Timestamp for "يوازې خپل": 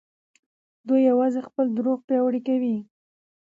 1.11-1.65